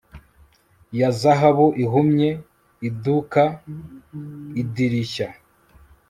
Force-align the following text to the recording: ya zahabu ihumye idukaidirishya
ya 0.99 1.09
zahabu 1.19 1.67
ihumye 1.83 2.29
idukaidirishya 2.87 5.27